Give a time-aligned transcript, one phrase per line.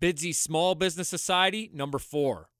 [0.00, 2.50] Bidsy Small Business Society, number four.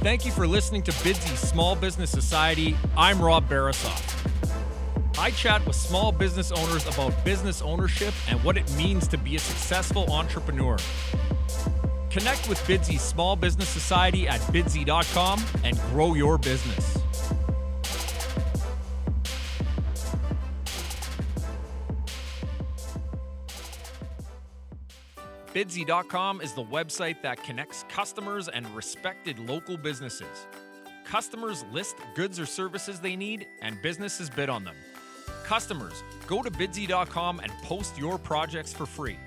[0.00, 2.76] Thank you for listening to Bidsy Small Business Society.
[2.98, 4.04] I'm Rob Barasoff.
[5.18, 9.36] I chat with small business owners about business ownership and what it means to be
[9.36, 10.76] a successful entrepreneur.
[12.10, 16.97] Connect with Bidsy Small Business Society at bidsy.com and grow your business.
[25.58, 30.46] Bidsy.com is the website that connects customers and respected local businesses.
[31.04, 34.76] Customers list goods or services they need, and businesses bid on them.
[35.42, 39.18] Customers, go to bidsy.com and post your projects for free.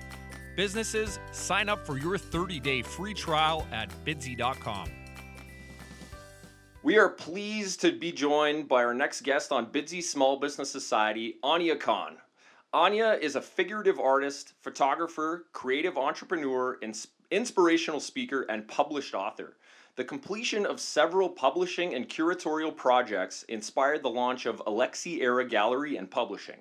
[0.56, 4.88] Businesses, sign up for your 30 day free trial at bidsy.com.
[6.82, 11.36] We are pleased to be joined by our next guest on Bidsy Small Business Society,
[11.44, 12.16] Aunia Kahn.
[12.74, 19.58] Aunia is a figurative artist, photographer, creative entrepreneur, ins- inspirational speaker, and published author.
[19.96, 25.98] The completion of several publishing and curatorial projects inspired the launch of Alexi Era Gallery
[25.98, 26.60] and Publishing.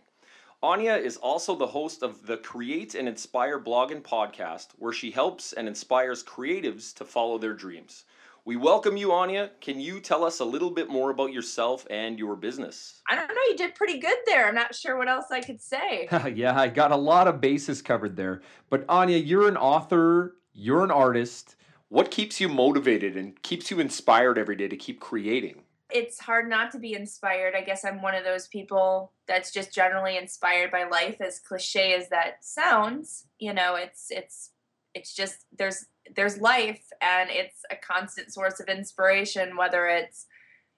[0.61, 5.11] Aunia is also the host of the Create and Inspire blog and podcast, where she
[5.11, 8.03] helps and inspires creatives to follow their dreams.
[8.43, 9.51] We welcome you, Aunia.
[9.61, 12.99] Can you tell us a little bit more about yourself and your business?
[13.07, 13.41] I don't know.
[13.49, 14.47] You did pretty good there.
[14.47, 16.07] I'm not sure what else I could say.
[16.35, 18.41] yeah, I got a lot of bases covered there.
[18.71, 21.55] But Aunia, you're an author, you're an artist.
[21.89, 25.61] What keeps you motivated and keeps you inspired every day to keep creating?
[25.91, 27.53] It's hard not to be inspired.
[27.55, 31.93] I guess I'm one of those people that's just generally inspired by life as cliche
[31.93, 33.27] as that sounds.
[33.37, 34.51] You know, it's it's
[34.95, 40.27] it's just there's there's life and it's a constant source of inspiration whether it's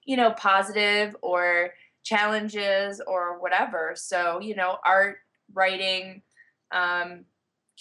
[0.04, 1.72] you know positive or
[2.04, 3.92] challenges or whatever.
[3.96, 5.16] So you know art
[5.52, 6.22] writing
[6.70, 7.24] um,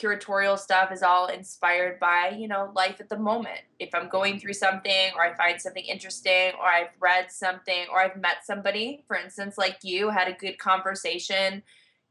[0.01, 3.59] curatorial stuff is all inspired by you know life at the moment.
[3.79, 8.01] If i'm going through something or i find something interesting or i've read something or
[8.01, 11.61] i've met somebody for instance like you had a good conversation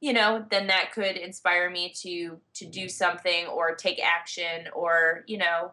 [0.02, 5.22] you know then that could inspire me to to do something or take action or
[5.28, 5.70] you know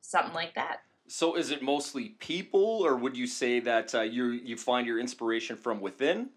[0.00, 0.78] something like that.
[1.06, 4.98] So is it mostly people or would you say that uh, you you find your
[4.98, 6.30] inspiration from within?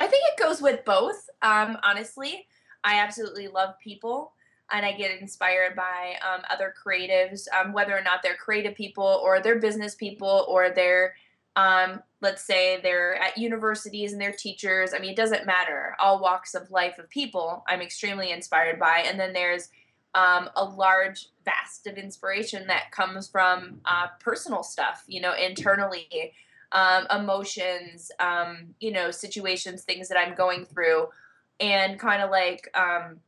[0.00, 2.46] I think it goes with both um, honestly.
[2.82, 4.32] I absolutely love people
[4.72, 9.20] and i get inspired by um, other creatives um, whether or not they're creative people
[9.22, 11.14] or they're business people or they're
[11.56, 14.92] um, let's say they're at universities and they're teachers.
[14.94, 15.96] I mean, it doesn't matter.
[16.00, 19.04] All walks of life of people, I'm extremely inspired by.
[19.06, 19.68] And then there's
[20.14, 26.32] um, a large vast of inspiration that comes from uh, personal stuff, you know, internally,
[26.72, 31.08] um, emotions, um, you know, situations, things that I'm going through,
[31.60, 33.20] and kind of like um,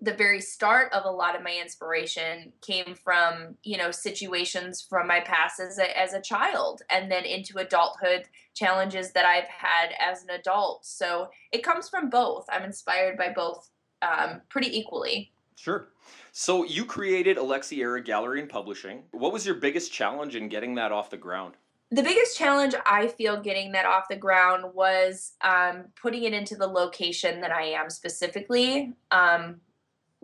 [0.00, 5.06] the very start of a lot of my inspiration came from you know situations from
[5.06, 8.24] my past as a, as a child and then into adulthood
[8.54, 10.84] challenges that i've had as an adult.
[10.84, 12.46] So it comes from both.
[12.50, 13.70] I'm inspired by both
[14.02, 15.32] um, pretty equally.
[15.56, 15.88] Sure.
[16.32, 19.04] So you created alexi era gallery and publishing.
[19.12, 21.54] What was your biggest challenge in getting that off the ground?
[21.90, 26.56] The biggest challenge I feel getting that off the ground was um, putting it into
[26.56, 28.92] the location that I am specifically.
[29.12, 29.60] Um,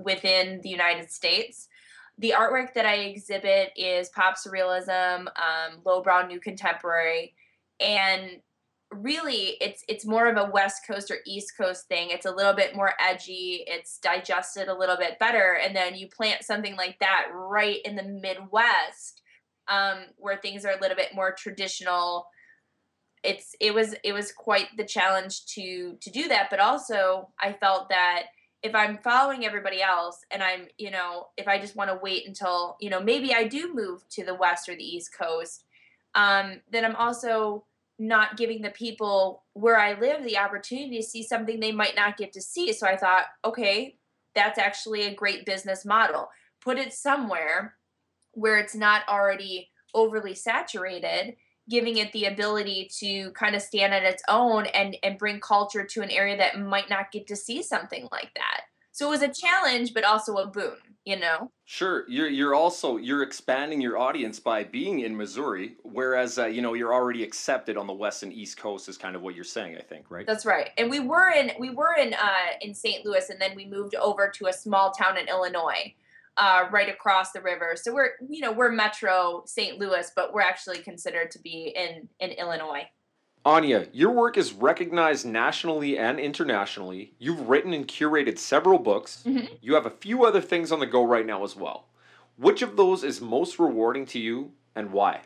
[0.05, 1.69] within the United States.
[2.19, 7.35] The artwork that I exhibit is pop surrealism, um, lowbrow new contemporary,
[7.81, 8.43] and
[8.93, 12.53] really it's it's more of a west coast or east coast thing it's a little
[12.53, 16.99] bit more edgy it's digested a little bit better and then you plant something like
[17.01, 19.23] that right in the midwest
[19.69, 22.27] um, where things are a little bit more traditional
[23.23, 27.53] it's it was it was quite the challenge to to do that but also i
[27.53, 28.25] felt that
[28.63, 32.27] if I'm following everybody else and I'm, you know, if I just want to wait
[32.27, 35.65] until, you know, maybe I do move to the west or the east coast,
[36.15, 37.65] um, then I'm also
[37.99, 42.17] not giving the people where I live the opportunity to see something they might not
[42.17, 42.73] get to see.
[42.73, 43.97] So I thought, okay,
[44.35, 46.29] that's actually a great business model.
[46.61, 47.75] Put it somewhere
[48.33, 51.37] where it's not already overly saturated
[51.69, 55.85] giving it the ability to kind of stand on its own and and bring culture
[55.85, 58.63] to an area that might not get to see something like that.
[58.91, 61.51] So it was a challenge but also a boon you know?
[61.65, 66.61] Sure you're you're also you're expanding your audience by being in missouri whereas uh, you
[66.61, 69.45] know you're already accepted on the west and east coast is kind of what you're
[69.45, 70.27] saying i think right?
[70.27, 73.57] That's right and we were in we were in uh in st louis and then
[73.57, 75.95] we moved over to a small town in illinois
[76.37, 77.75] uh, right across the river.
[77.77, 79.79] So we're you know we're Metro St.
[79.79, 82.89] Louis, but we're actually considered to be in in Illinois.
[83.45, 87.15] Aunia, your work is recognized nationally and internationally.
[87.19, 89.25] You've written and curated several books.
[89.27, 89.59] Mhm.
[89.61, 91.89] You have a few other things on the go right now as well.
[92.37, 95.23] Which of those is most rewarding to you and why?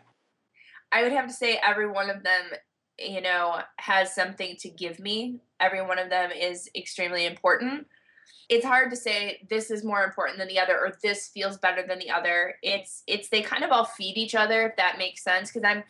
[0.91, 2.53] I would have to say every one of them,
[2.99, 5.41] you know, has something to give me.
[5.61, 7.87] Every one of them is extremely important.
[8.49, 11.85] It's hard to say this is more important than the other or this feels better
[11.87, 12.55] than the other.
[12.63, 15.85] It's it's they kind of all feed each other if that makes sense because I'm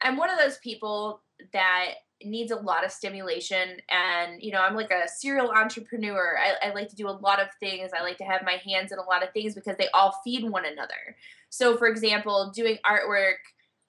[0.00, 1.22] I'm one of those people
[1.52, 1.94] that
[2.24, 6.38] needs a lot of stimulation and you know i'm like a serial entrepreneur.
[6.38, 7.90] I, I like to do a lot of things.
[7.96, 10.48] I like to have my hands in a lot of things because they all feed
[10.48, 11.16] one another.
[11.48, 13.38] So for example doing artwork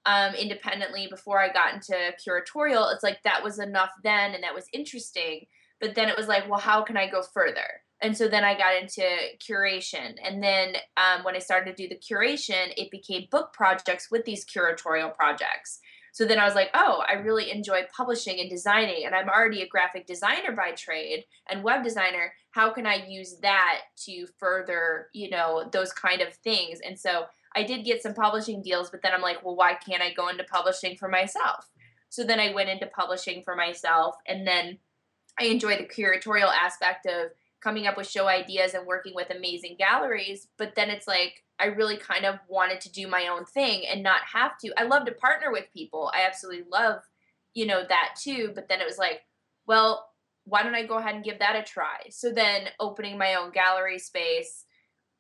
[0.06, 1.96] um, independently before i got into
[2.26, 5.46] curatorial it's like that was enough then and that was interesting
[5.84, 8.58] but then it was like well how can i go further and so then i
[8.58, 9.06] got into
[9.40, 14.10] curation and then um, when i started to do the curation it became book projects
[14.10, 15.80] with these curatorial projects
[16.14, 19.64] so then I was like, oh, I really enjoy publishing and designing, and I'm already
[19.64, 22.34] a graphic designer by trade and web designer.
[22.52, 26.82] How can I use that to further, you know, those kind of things?
[26.86, 27.26] And so
[27.56, 30.28] I did get some publishing deals, but then I'm like, well, why can't I go
[30.28, 31.68] into publishing for myself?
[32.10, 34.78] So then I went into publishing for myself, and then
[35.40, 37.32] I enjoy the curatorial aspect of
[37.62, 40.48] coming up with show ideas and working with amazing galleries.
[40.58, 44.04] But then it's like, I really kind of wanted to do my own thing and
[44.04, 44.74] not have to.
[44.78, 46.12] I love to partner with people.
[46.14, 47.04] I absolutely love,
[47.54, 48.52] you know, that too.
[48.54, 49.22] But then it was like,
[49.66, 50.10] well,
[50.46, 52.10] why don't I go ahead and give that a try?
[52.10, 54.66] So then opening my own gallery space,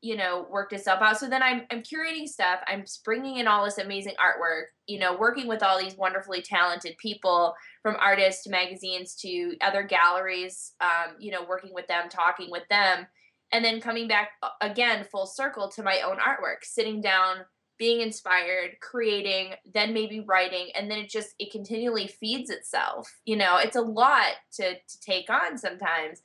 [0.03, 1.17] you know, worked itself out.
[1.17, 2.59] So then I'm, I'm curating stuff.
[2.67, 6.97] I'm bringing in all this amazing artwork, you know, working with all these wonderfully talented
[6.97, 12.51] people from artists to magazines to other galleries, um, you know, working with them, talking
[12.51, 13.07] with them
[13.53, 17.37] and then coming back uh, again full circle to my own artwork sitting down
[17.77, 23.37] being inspired creating then maybe writing and then it just it continually feeds itself you
[23.37, 26.21] know it's a lot to to take on sometimes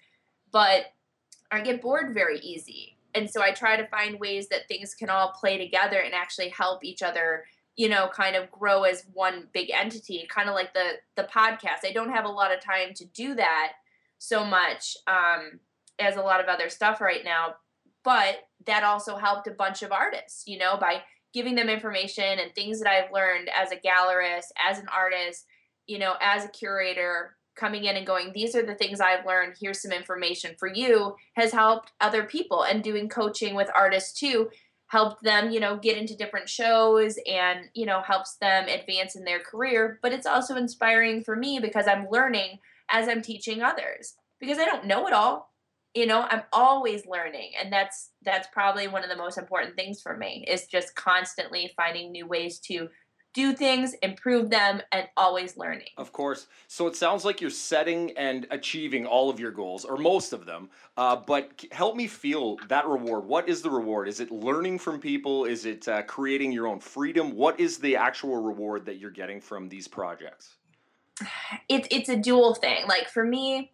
[0.51, 0.87] but
[1.53, 5.11] i get bored very easy and so i try to find ways that things can
[5.11, 7.45] all play together and actually help each other
[7.77, 11.85] you know kind of grow as one big entity kind of like the the podcast
[11.85, 13.73] i don't have a lot of time to do that
[14.19, 15.61] so much um
[15.99, 17.55] as a lot of other stuff right now.
[18.05, 21.03] But that also helped a bunch of artists, you know, by
[21.35, 25.45] giving them information and things that I've learned as a gallerist, as an artist,
[25.87, 29.55] you know, as a curator, coming in and going, these are the things I've learned.
[29.61, 32.63] Here's some information for you, has helped other people.
[32.63, 34.51] And doing coaching with artists too
[34.87, 39.25] helped them, you know, get into different shows and, you know, helps them advance in
[39.25, 39.99] their career.
[40.03, 42.59] But it's also inspiring for me because I'm learning
[42.91, 45.49] as I'm teaching others because I don't know it all
[45.95, 50.01] you know i'm always learning and that's that's probably one of the most important things
[50.01, 52.89] for me is just constantly finding new ways to
[53.39, 56.49] do things improve them and always learning Of course.
[56.67, 60.45] So it sounds like you're setting and achieving all of your goals, or most of
[60.45, 60.69] them.
[60.97, 63.25] Uh, but help me feel that reward.
[63.25, 64.09] What is the reward?
[64.09, 65.45] Is it learning from people?
[65.45, 67.31] Is it uh, creating your own freedom?
[67.31, 70.57] What is the actual reward that you're getting from these projects?
[71.69, 73.73] it's it's a dual thing like for me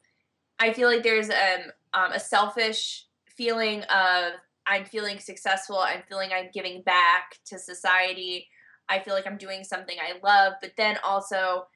[0.58, 3.04] i feel like there's um, um, a selfish
[3.36, 4.32] feeling of
[4.66, 8.48] i'm feeling successful i'm feeling i'm giving back to society
[8.88, 11.66] i feel like i'm doing something i love but then also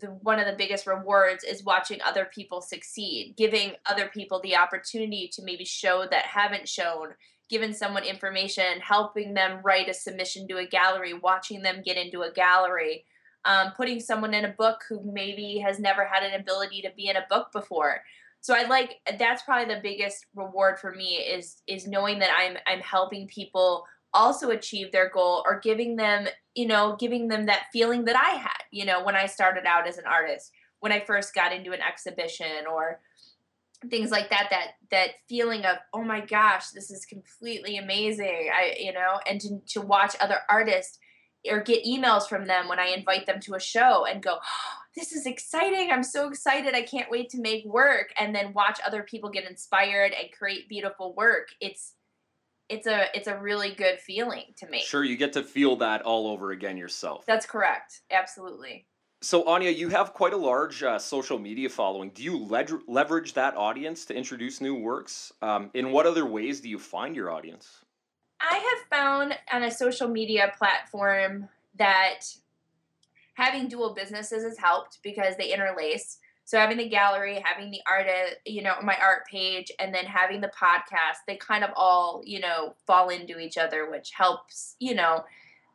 [0.00, 4.56] the one of the biggest rewards is watching other people succeed giving other people the
[4.56, 7.08] opportunity to maybe show that haven't shown
[7.48, 12.22] giving someone information helping them write a submission to a gallery watching them get into
[12.22, 13.04] a gallery
[13.44, 17.08] um, putting someone in a book who maybe has never had an ability to be
[17.08, 18.02] in a book before.
[18.40, 22.56] So i like that's probably the biggest reward for me is is knowing that i'm
[22.68, 23.84] i'm helping people
[24.14, 28.36] also achieve their goal or giving them you know giving them that feeling that i
[28.36, 30.50] had you know when i started out as an artist
[30.80, 33.00] when i first got into an exhibition or
[33.90, 38.50] things like that that that feeling of oh my gosh this is completely amazing.
[38.52, 40.98] I you know and to, to watch other artists
[41.48, 44.78] or get emails from them when i invite them to a show and go oh,
[44.98, 45.90] this is exciting.
[45.92, 46.74] I'm so excited.
[46.74, 48.12] I can't wait to make work.
[48.18, 51.48] And then watch other people get inspired and create beautiful work.
[51.60, 51.94] It's
[52.68, 56.02] it's a it's a really good feeling to me Sure, you get to feel that
[56.02, 57.24] all over again yourself.
[57.26, 58.86] that's correct absolutely
[59.20, 62.10] So, Aunia, you have quite a large uh, social media following.
[62.14, 65.32] Do you leg- leverage that audience to introduce new works?
[65.42, 67.84] Um, in what other ways do you find your audience?
[68.40, 72.20] I have found on a social media platform that
[73.34, 76.18] having dual businesses has helped because they interlace.
[76.48, 78.06] So having the gallery, having the art,
[78.46, 82.40] you know, my art page, and then having the podcast, they kind of all, you
[82.40, 85.24] know, fall into each other, which helps, you know,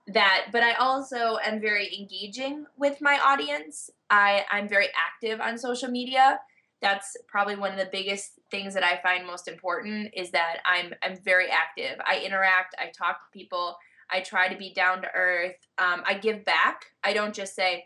[0.08, 0.48] that.
[0.52, 3.92] But i also am very engaging with my audience.
[4.10, 6.40] I i'm very active on social media.
[6.82, 10.92] That's probably one of the biggest things that i find most important is that i'm
[11.04, 12.02] i'm very active.
[12.04, 13.78] I interact i talk to people
[14.10, 15.68] i try to be down to earth.
[15.78, 16.86] Um, i give back.
[17.04, 17.86] I don't just say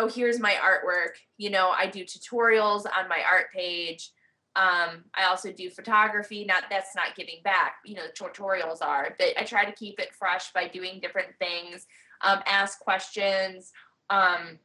[0.00, 4.10] oh here's my artwork you know i do tutorials on my art page
[4.56, 6.44] um, I also do photography.
[6.44, 7.76] Not that's not giving back.
[7.84, 11.86] You know, tutorials are, but I try to keep it fresh by doing different things,
[12.22, 13.72] um, ask questions.
[14.10, 14.58] Um,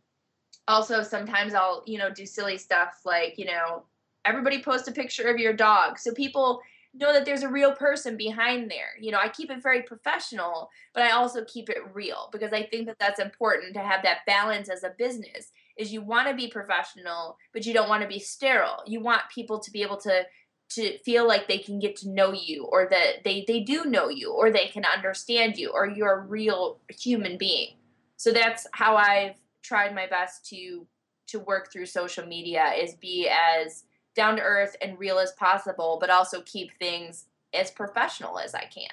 [0.67, 3.83] also, sometimes I'll you know do silly stuff like you know
[4.25, 6.59] everybody post a picture of your dog so people
[6.95, 8.91] know that there's a real person behind there.
[8.99, 12.63] You know, I keep it very professional, but I also keep it real because I
[12.63, 16.33] think that that's important to have that balance as a business is you want to
[16.33, 18.81] be professional, but you don't want to be sterile.
[18.87, 20.23] You want people to be able to
[20.67, 24.09] to feel like they can get to know you or that they they do know
[24.09, 27.75] you or they can understand you or you're a real human being.
[28.17, 30.87] So that's how I've tried my best to
[31.27, 33.83] to work through social media is be as
[34.15, 38.65] down to earth and real as possible, but also keep things as professional as I
[38.65, 38.89] can.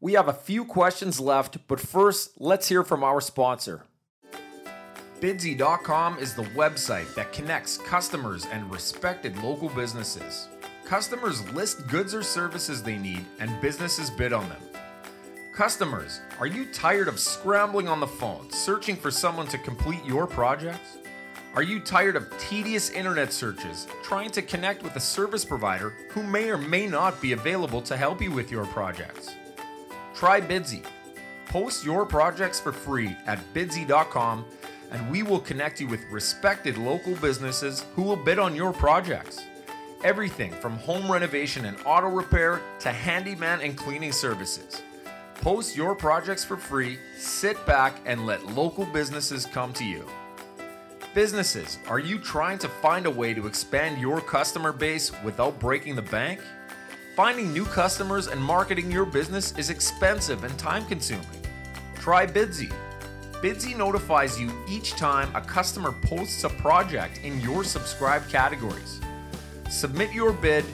[0.00, 3.84] We have a few questions left, but first, let's hear from our sponsor.
[5.20, 10.48] Bidsy.com is the website that connects customers and respected local businesses.
[10.84, 14.60] Customers list goods or services they need, and businesses bid on them.
[15.54, 20.26] Customers, are you tired of scrambling on the phone, searching for someone to complete your
[20.26, 20.98] projects?
[21.54, 26.22] Are you tired of tedious internet searches, trying to connect with a service provider who
[26.22, 29.28] may or may not be available to help you with your projects?
[30.14, 30.82] Try Bidsy.
[31.48, 34.46] Post your projects for free at bidsy.com
[34.92, 39.38] and we will connect you with respected local businesses who will bid on your projects.
[40.04, 44.80] Everything from home renovation and auto repair to handyman and cleaning services.
[45.42, 50.08] Post your projects for free, sit back, and let local businesses come to you.
[51.14, 55.94] Businesses, are you trying to find a way to expand your customer base without breaking
[55.94, 56.40] the bank?
[57.14, 61.26] Finding new customers and marketing your business is expensive and time consuming.
[61.96, 62.72] Try Bidsy.
[63.42, 68.98] Bidsy notifies you each time a customer posts a project in your subscribed categories.
[69.68, 70.64] Submit your bid,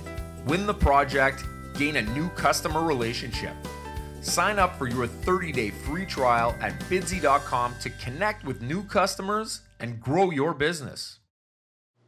[0.46, 1.42] win the project,
[1.74, 3.56] gain a new customer relationship.
[4.20, 9.62] Sign up for your 30 day free trial at bidsy.com to connect with new customers
[9.80, 11.18] and grow your business.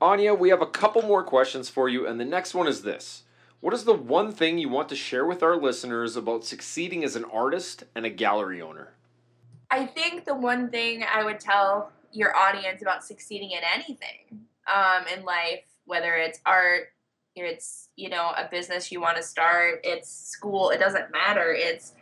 [0.01, 3.25] Aunia, we have a couple more questions for you, and the next one is this
[3.61, 7.17] What is the one thing you want to share with our listeners about succeeding as
[7.17, 8.95] an artist and a gallery owner?
[9.71, 15.05] I think the one thing I would tell your audience about succeeding in anything um,
[15.15, 16.93] in life, whether it's art,
[17.37, 21.53] it's you know a business you want to start, it's school, it doesn't matter.
[21.53, 21.93] It's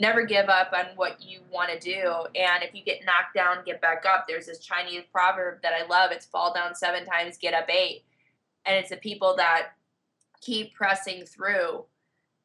[0.00, 3.64] never give up on what you want to do, and if you get knocked down,
[3.64, 4.26] get back up.
[4.28, 6.10] There's this Chinese proverb that I love.
[6.12, 8.04] It's fall down seven times, get up eight,
[8.64, 9.68] and it's the people that
[10.40, 11.84] keep pressing through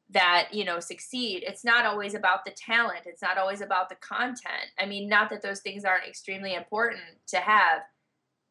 [0.10, 1.43] that you know succeed.
[1.45, 3.01] It's not always about the talent.
[3.05, 4.69] It's not always about the content.
[4.79, 7.81] I mean not that those things aren't extremely important to have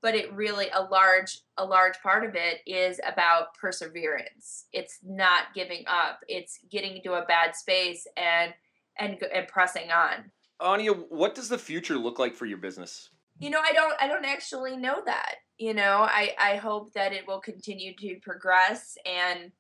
[0.03, 4.67] but it really a large a large part of it is about perseverance.
[4.73, 6.21] It's not giving up.
[6.29, 8.53] It's getting into a bad space and
[8.99, 10.31] and and pressing on
[10.61, 14.07] aunia what does the future look like for your business you know i don't i
[14.07, 18.97] don't actually know that you know i i hope that it will continue to progress
[19.07, 19.53] and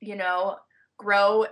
[0.00, 0.56] you know
[0.98, 1.46] grow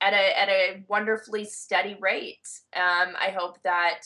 [0.00, 2.48] at a at a wonderfully steady rate.
[2.74, 4.00] Um, I hope that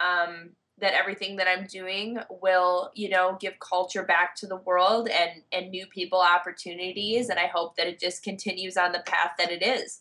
[0.00, 5.08] um, that everything that I'm doing will, you know, give culture back to the world
[5.08, 7.28] and and new people opportunities.
[7.28, 10.00] And I hope that it just continues on the path that it is,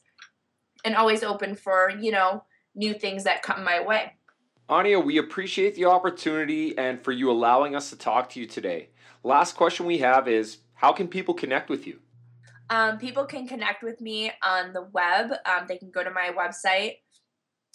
[0.86, 2.44] and always open for you know
[2.76, 4.14] new things that come my way.
[4.70, 8.90] Aunia, we appreciate the opportunity and for you allowing us to talk to you today.
[9.24, 12.00] Last question we have is how can people connect with you?
[12.70, 15.32] Um, people can connect with me on the web.
[15.46, 16.98] Um, they can go to my website,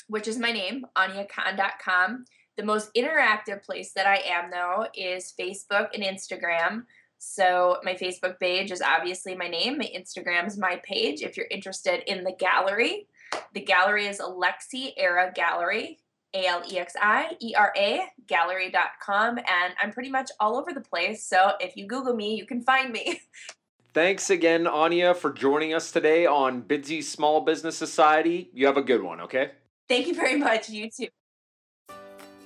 [0.07, 2.25] which is my name, auniakahn.com.
[2.57, 6.85] The most interactive place that I am, though, is Facebook and Instagram.
[7.25, 9.79] So my Facebook page is obviously my name.
[9.79, 11.23] My Instagram is my page.
[11.23, 13.09] If you're interested in the gallery,
[13.55, 15.99] the gallery is Alexi Era Gallery,
[16.35, 19.39] A L E X I E R A gallery.com.
[19.39, 21.27] And I'm pretty much all over the place.
[21.27, 23.21] So if you Google me, you can find me.
[23.95, 28.51] Thanks again, Aunia, for joining us today on Bidsy Small Business Society.
[28.53, 29.53] You have a good one, okay?
[29.89, 30.69] Thank you very much.
[30.69, 31.09] You too.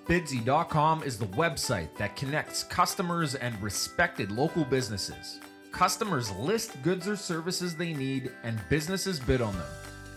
[0.09, 5.39] Bidsy.com is the website that connects customers and respected local businesses.
[5.71, 9.67] Customers list goods or services they need, and businesses bid on them.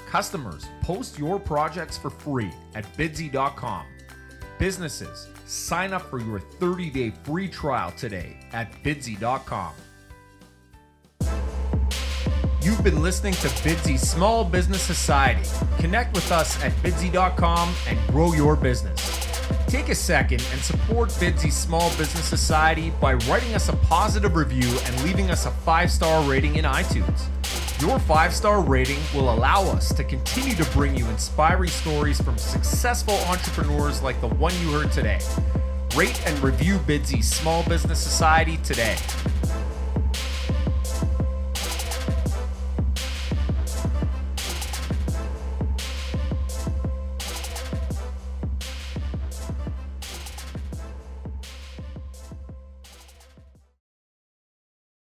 [0.10, 3.86] Customers, post your projects for free at bidsy.com.
[4.58, 9.74] Businesses, sign up for your 30 day free trial today at bidsy.com.
[12.64, 15.50] You've been listening to Bidsy Small Business Society.
[15.80, 19.11] Connect with us at bidsy.com and grow your business.
[19.72, 24.68] Take a second and support Bidsy Small Business Society by writing us a positive review
[24.84, 27.30] and leaving us a five star rating in iTunes.
[27.80, 32.38] Your five star rating will allow us to continue to bring you inspiring stories from
[32.38, 35.22] successful entrepreneurs like the one you heard today.
[35.96, 38.98] Rate and review Bidsy Small Business Society today.